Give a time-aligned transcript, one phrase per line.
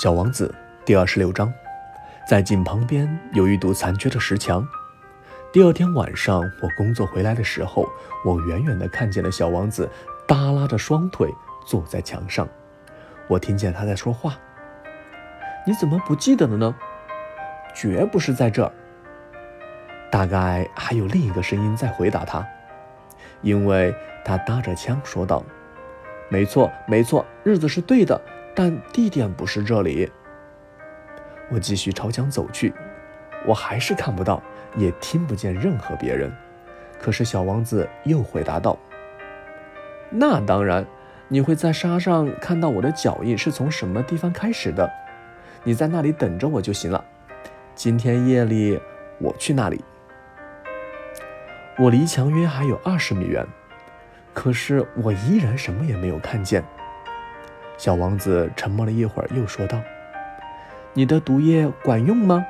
[0.00, 1.52] 小王子第二十六章，
[2.24, 4.64] 在井旁边有一堵残缺的石墙。
[5.50, 7.84] 第二天晚上，我工作回来的时候，
[8.24, 9.90] 我远远地看见了小王子
[10.24, 11.28] 耷拉着双腿
[11.66, 12.48] 坐在墙上。
[13.26, 14.38] 我听见他在说话
[15.66, 16.72] ：“你怎么不记得了呢？
[17.74, 18.70] 绝不是在这儿。”
[20.12, 22.46] 大概还有另一个声音在回答他，
[23.42, 23.92] 因为
[24.24, 25.44] 他搭着枪说道
[26.30, 28.20] ：“没错，没错，日子是对的。”
[28.58, 30.10] 但地点不是这里。
[31.48, 32.74] 我继续朝墙走去，
[33.46, 34.42] 我还是看不到，
[34.74, 36.28] 也听不见任何别人。
[37.00, 38.76] 可是小王子又回答道
[40.10, 40.84] ：“那当然，
[41.28, 44.90] 你会在沙上看到我的脚印是从什么地方开始的。
[45.62, 47.04] 你在那里等着我就行了。
[47.76, 48.76] 今天夜里
[49.20, 49.84] 我去那里。
[51.78, 53.46] 我离墙约还有二十米远，
[54.34, 56.64] 可是我依然什么也没有看见。”
[57.78, 59.80] 小王子沉默了一会儿，又说道
[60.92, 62.44] ：“你的毒液管用吗？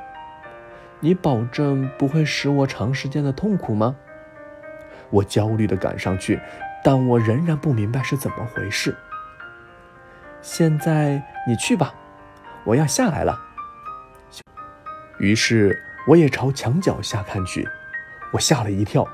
[1.00, 3.94] 你保证不会使我长时间的痛苦吗？”
[5.10, 6.40] 我焦虑地赶上去，
[6.82, 8.96] 但我仍然不明白是怎么回事。
[10.40, 11.94] 现在你去吧，
[12.64, 13.38] 我要下来了。
[15.18, 17.68] 于是我也朝墙角下看去，
[18.32, 19.06] 我吓了一跳，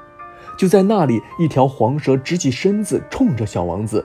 [0.56, 4.04] 就在那里，一条黄蛇直起身子，冲着小王子。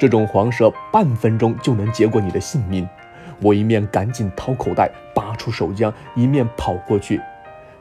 [0.00, 2.88] 这种黄蛇半分钟就能结果你的性命，
[3.42, 7.20] 我一面赶紧掏口袋拔出手枪，一面跑过去。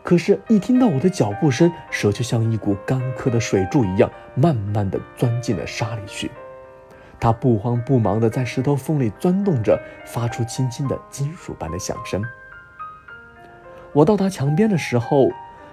[0.04, 6.30] 可是，一听到我的脚步声，蛇就像一股干涸的水柱一样，慢慢地钻进了沙里去。
[7.22, 12.22] 它不慌不忙地在石头缝里钻动着，发出轻轻的金属般的响声。
[13.94, 15.30] 我到达墙边的时候，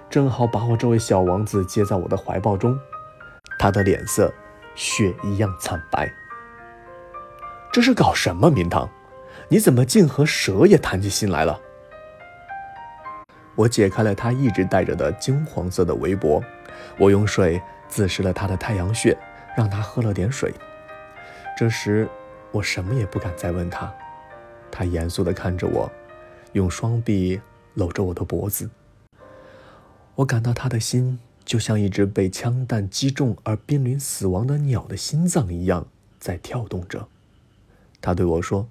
[0.09, 2.79] 正好把我这位小王子接在我的怀抱中，
[3.59, 4.33] 他的脸色
[4.75, 6.09] 血一样惨白。
[7.71, 8.89] 这是搞什么名堂？
[9.49, 11.59] 你怎么竟和蛇也谈起心来了？
[13.55, 16.43] 我解开了他一直戴着的金黄色的围脖，
[16.97, 19.17] 我用水滋湿了他的太阳穴，
[19.55, 20.53] 让他喝了点水。
[21.57, 22.07] 这时，
[22.51, 23.91] 我什么也不敢再问他。
[24.71, 25.91] 他严肃地看着我，
[26.53, 27.39] 用双臂
[27.75, 28.69] 搂着我的脖子。
[30.15, 35.87] 我感到他的心就像一只被枪弹击中而濒临死亡的鸟的心脏一样
[36.19, 37.07] 在跳动着。
[38.07, 38.69] 他对我说：“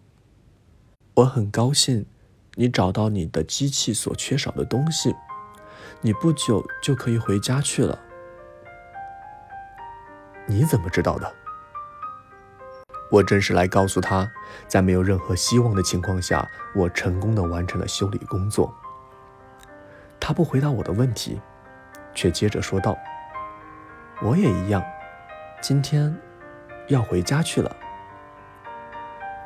[1.12, 2.06] 我很高兴，
[2.54, 5.14] 你找到你的机器所缺少的东西，
[6.00, 8.00] 你不久就可以回家去了。”
[10.48, 11.30] 你怎么知道的？
[13.10, 14.26] 我正是来告诉他，
[14.66, 18.74] 在没有任何希望的情况下，我成功的完成了修理工作。
[20.18, 21.38] 他不回答我的问题，
[22.14, 22.97] 却接着说道
[24.24, 24.82] ：“我也一样，
[25.60, 26.16] 今天
[26.88, 27.76] 要回家去了。”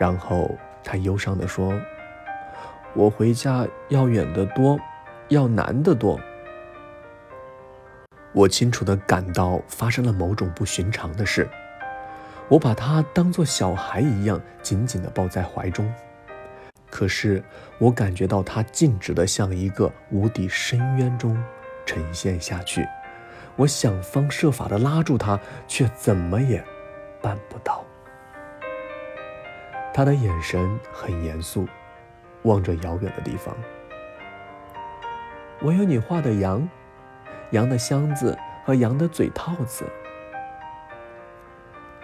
[0.01, 0.51] 然后
[0.83, 1.79] 他忧伤地说
[2.97, 4.81] ：“我回家要远得多，
[5.29, 6.19] 要难得多。”
[8.33, 11.47] 我清楚地感到发生了某种不寻常的事。
[12.49, 15.93] 我把他当作小孩一样紧紧地抱在怀中，
[16.89, 17.45] 可是
[17.79, 21.37] 我感觉到他静止地向一个无底深渊中
[21.85, 22.89] 沉陷下去。
[23.57, 25.39] 我想方设法地拉住他，
[25.69, 26.65] 却怎么也
[27.21, 27.85] 办不到。
[29.93, 31.67] 他的眼神很严肃，
[32.43, 33.55] 望着遥远的地方。
[35.61, 36.67] 我有你画的羊，
[37.51, 39.85] 羊的箱子和羊的嘴套子。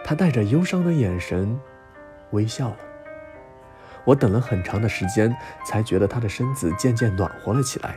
[0.05, 1.59] 他带着忧伤的眼神
[2.33, 2.77] 微笑了。
[4.05, 7.97] 我等了很长的时间，才觉得他的身子渐渐暖和了起来。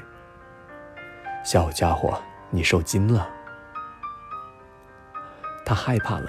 [1.43, 2.19] 小家伙，
[2.49, 3.29] 你受惊了。
[5.65, 6.25] 他害怕了，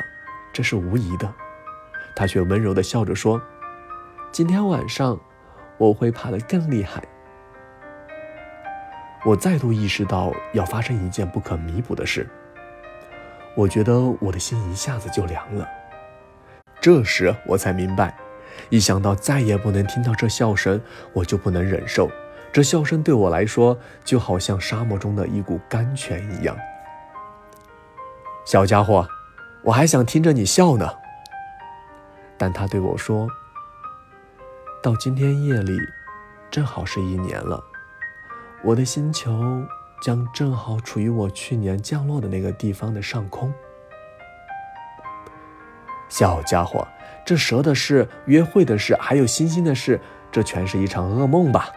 [0.53, 1.33] 这是无疑的。
[2.21, 3.41] 他却温柔地笑着说
[4.31, 5.19] ：“今天晚上
[5.79, 7.03] 我会怕得更厉害。”
[9.25, 12.29] 我再度意识到要发生一件不可弥补的事。
[13.55, 15.67] 我觉得我的心一下子就凉了。
[16.79, 18.15] 这时我才明白，
[18.69, 20.79] 一想到再也不能听到这笑声，
[21.15, 22.11] 我就不能忍受。
[22.53, 26.55] 这笑声对我来说，就好像沙漠中的一股甘泉一样。
[28.45, 29.09] 小家伙，
[29.63, 30.87] 我还想听着你笑呢。
[32.41, 33.29] 但他对我说
[34.83, 35.77] ：“到今天夜里，
[36.51, 37.63] 正好是一年了。
[38.65, 39.63] 我的星球
[40.01, 43.53] 将正好处于我去年降落的那个地方的上空。”
[46.09, 46.89] 小家伙，
[47.27, 50.01] 这蛇的事、约会的事，还有星星的事，
[50.33, 51.69] 这全是一场噩梦吧？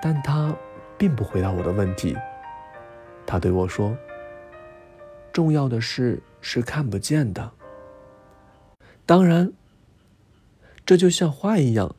[0.00, 0.54] 但他
[0.96, 2.16] 并不回答我的问题。
[3.26, 3.96] 他对我说
[5.34, 7.50] ：“重要的事是看不见的。”
[9.06, 9.52] 当然，
[10.84, 11.94] 这就像花一样，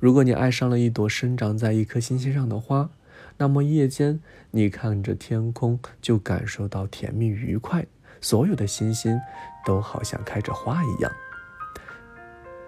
[0.00, 2.90] 如果你爱上了一朵生长在一颗星星上的花，
[3.36, 4.20] 那么夜间
[4.50, 7.86] 你看着天空就感受到甜蜜愉快，
[8.20, 9.16] 所有的星星
[9.64, 11.12] 都好像开着花一样。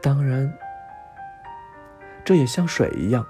[0.00, 0.56] 当然，
[2.24, 3.26] 这也像水一样，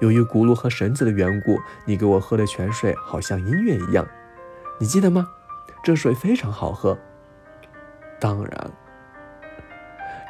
[0.00, 4.08] 由于轱辘和绳子的缘故，你给我喝的泉水好像音乐一样，
[4.78, 5.28] 你记得吗？
[5.84, 6.98] 这水非常好喝。
[8.18, 8.70] 当然。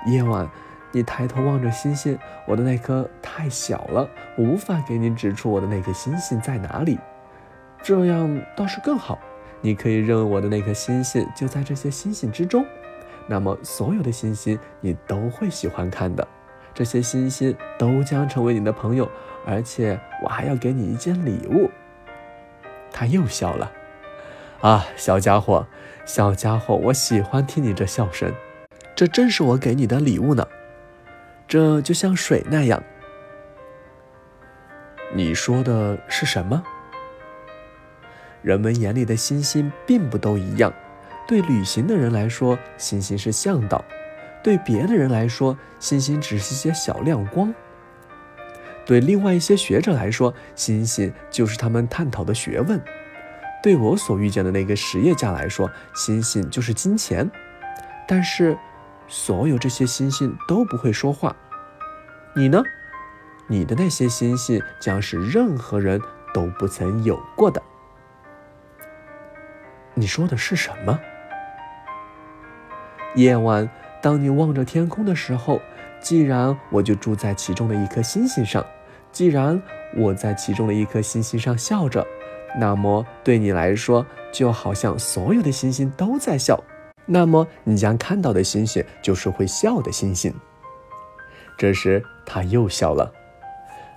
[0.07, 0.49] 夜晚，
[0.93, 6.99] 你抬头望着星星，我的那颗太小了，我无法给你指出我的那颗星星在哪里。
[7.83, 9.19] 这样倒是更好，
[9.61, 12.65] 你可以认为我的那颗星星就在这些星星之中。
[13.27, 16.27] 那么，所有的星星你都会喜欢看的，
[16.75, 19.09] 这些星星都将成为你的朋友，
[19.47, 21.71] 而且我还要给你一件礼物。
[22.91, 23.71] 他又笑了，
[24.61, 25.67] 啊，小家伙，
[26.05, 28.35] 小家伙，我喜欢听你这笑声。
[29.01, 30.47] 这正是我给你的礼物呢，
[31.49, 32.83] 这就像水那样。
[35.15, 36.63] 你说的是什么？
[38.43, 40.71] 人们眼里的星星并不都一样。
[41.27, 43.83] 对旅行的人来说，星星是向导；
[44.45, 47.55] 对别的人来说，星星只是些小亮光；
[48.85, 52.79] 对另外一些学者来说，星星就是他们探讨的学问；
[53.63, 57.27] 对我所遇见的那个实业家来说，星星就是金钱。
[58.07, 58.55] 但是。
[59.11, 61.35] 所有这些星星都不会说话，
[62.35, 62.63] 你呢？
[63.49, 66.01] 你的那些星星将是任何人
[66.33, 67.61] 都不曾有过的。
[69.95, 70.99] 你说的是什么？
[73.17, 73.69] 夜晚，
[74.01, 75.61] 当你望着天空的时候，
[76.01, 78.65] 既然我就住在其中的一颗星星上，
[79.11, 79.61] 既然
[79.97, 82.07] 我在其中的一颗星星上笑着，
[82.57, 86.63] 那么对你来说，就好像所有的星星都在笑。
[87.13, 90.33] 那么你将看到的星星就是会笑的星星。
[91.59, 93.13] 这时他又笑了。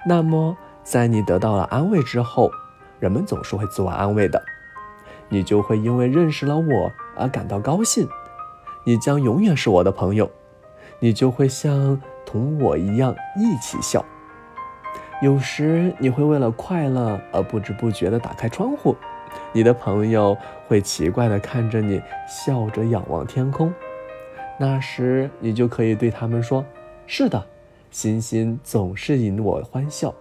[0.07, 2.49] 那么在你得到了安慰之后，
[2.99, 4.41] 人们总是会自我安慰的，
[5.29, 8.09] 你就会因为认识了我而感到高兴。
[8.83, 10.29] 你将永远是我的朋友，
[10.99, 14.03] 你就会像同我一样一起笑。
[15.21, 18.95] 有时你会为了快乐而不知不觉地打开窗户。
[19.51, 20.37] 你的朋友
[20.67, 23.73] 会奇怪地看着你，笑着仰望天空。
[24.57, 26.63] 那时，你就可以对他们说
[27.07, 27.45] ：“是的，
[27.89, 30.13] 星星总是引我欢笑。”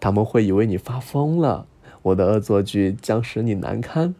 [0.00, 1.66] 他们会以为你发疯了，
[2.02, 4.14] 我的恶作剧将使你难堪。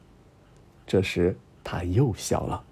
[0.87, 2.65] 这时，他又笑了。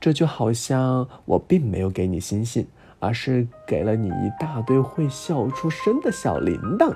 [0.00, 2.66] 这就好像我并没有给你星星，
[3.00, 6.94] 而是给了你一大堆会笑出声的小铃铛。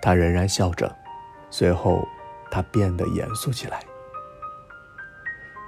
[0.00, 0.94] 他仍然笑着。
[1.50, 2.06] 随后，
[2.50, 3.80] 他变得严肃起来。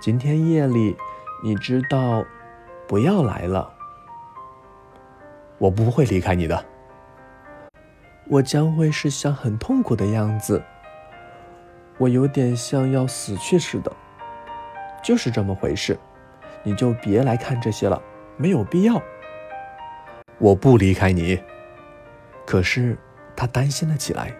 [0.00, 0.96] 今天夜里，
[1.42, 2.24] 你知道，
[2.86, 3.72] 不要来了。
[5.58, 6.64] 我不会离开你的。
[8.26, 10.62] 我将会是像很痛苦的样子。
[11.98, 13.92] 我有点像要死去似的。
[15.02, 15.98] 就是这么回事。
[16.62, 18.00] 你就别来看这些了，
[18.36, 19.00] 没有必要。
[20.38, 21.42] 我不离开你。
[22.46, 22.98] 可是，
[23.34, 24.34] 他担心了起来。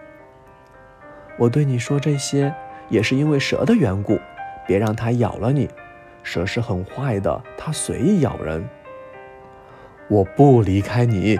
[1.41, 2.53] 我对你说这些，
[2.87, 4.19] 也是因为蛇的缘故，
[4.67, 5.67] 别让它咬了你。
[6.21, 8.63] 蛇是很坏的，它随意咬人。
[10.07, 11.39] 我不离开你。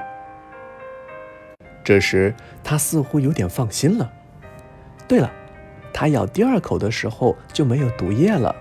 [1.83, 4.11] 这时，他似乎有点放心了。
[5.07, 5.31] 对了，
[5.93, 8.55] 他咬第二口的时候就没有毒液了。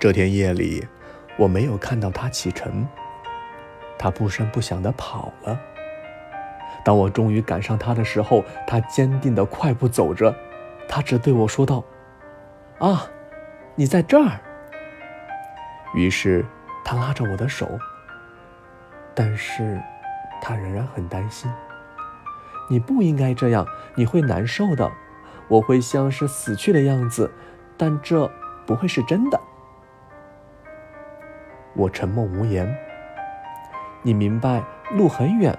[0.00, 0.82] 这天夜里，
[1.36, 2.88] 我没有看到他启程，
[3.98, 5.60] 他不声不响地跑了。
[6.84, 10.34] 当我终于赶上他的时候，他坚定地快步走着，
[10.86, 11.82] 他只对我说道
[12.78, 13.06] ：“啊，
[13.74, 14.38] 你在这儿。”
[15.96, 16.44] 于是
[16.84, 17.66] 他拉着我的手，
[19.14, 19.80] 但是，
[20.42, 21.50] 他仍然很担心。
[22.68, 24.90] 你不应该这样，你会难受的。
[25.48, 27.30] 我会像是死去的样子，
[27.76, 28.30] 但这
[28.66, 29.40] 不会是真的。
[31.74, 32.76] 我沉默无言。
[34.02, 34.62] 你明白，
[34.92, 35.56] 路很远。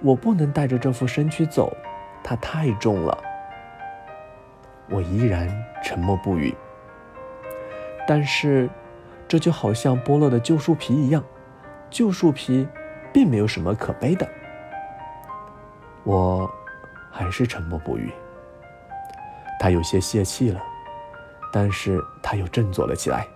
[0.00, 1.76] 我不能带着这副身躯走，
[2.22, 3.18] 它太重了。
[4.90, 5.48] 我依然
[5.84, 6.54] 沉默不语。
[8.06, 8.70] 但是，
[9.26, 11.22] 这就好像剥落的旧树皮一样，
[11.90, 12.66] 旧树皮
[13.12, 14.26] 并没有什么可悲的。
[16.04, 16.50] 我
[17.10, 18.10] 还是沉默不语。
[19.60, 20.62] 他有些泄气了，
[21.52, 23.26] 但是他又振作了起来。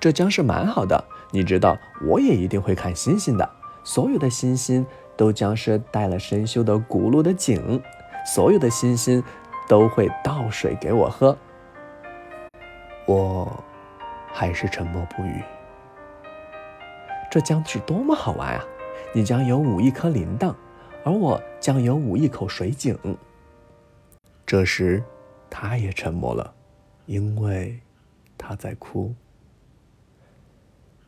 [0.00, 3.50] 这将是蛮好的，你知道，我也一定会看星星的，
[3.84, 4.86] 所有的星星。
[5.22, 7.80] 都将是带了生锈的轱辘的井，
[8.26, 9.22] 所有的星星
[9.68, 11.38] 都会倒水给我喝。
[13.06, 13.62] 我
[14.26, 15.40] 还是沉默不语。
[17.30, 18.64] 这将是多么好玩啊！
[19.14, 20.52] 你将有五亿颗铃铛，
[21.04, 22.98] 而我将有五亿口水井。
[24.44, 25.04] 这时，
[25.48, 26.52] 他也沉默了，
[27.06, 27.78] 因为
[28.36, 29.14] 他在哭。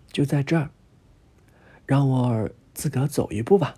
[0.07, 0.71] 就在这儿，
[1.85, 3.75] 让我自个走一步吧。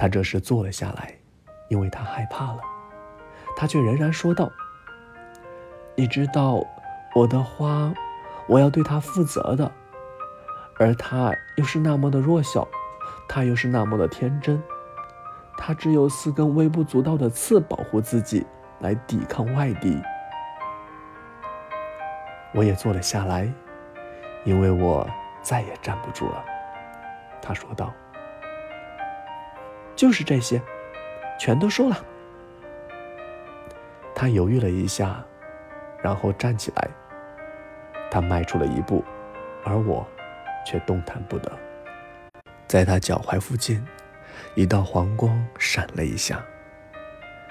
[0.00, 1.14] 他这时坐了下来，
[1.68, 2.60] 因为他害怕了。
[3.54, 4.50] 他却仍然说道
[5.94, 6.58] ：“你知道，
[7.14, 7.92] 我的花，
[8.48, 9.70] 我要对它负责的。”
[10.80, 12.66] 而他又是那么的弱小，
[13.28, 14.62] 他又是那么的天真，
[15.58, 18.46] 他只有四根微不足道的刺保护自己，
[18.78, 20.00] 来抵抗外敌。
[22.54, 23.46] 我也坐了下来，
[24.46, 25.06] 因为我
[25.42, 26.42] 再也站不住了。
[27.42, 27.92] 他说道
[30.00, 30.58] ：“就是这些，
[31.38, 32.02] 全都说了。”
[34.16, 35.22] 他犹豫了一下，
[36.02, 36.88] 然后站起来。
[38.10, 39.04] 他迈出了一步，
[39.62, 40.08] 而我。
[40.62, 41.50] 却动弹不得。
[42.68, 43.82] 在他脚踝附近，
[44.54, 46.44] 一道黄光闪了一下，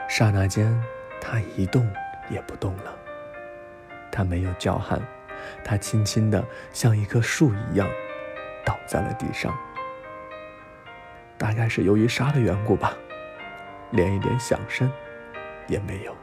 [0.07, 0.71] 刹那间，
[1.19, 1.91] 他一动
[2.29, 2.95] 也不动了。
[4.11, 5.01] 他没有叫喊，
[5.63, 7.89] 他轻轻的像一棵树一样
[8.63, 9.51] 倒在了地上。
[11.39, 12.93] 大概是由于沙的缘故吧，
[13.91, 14.91] 连一点响声
[15.67, 16.15] 也没有。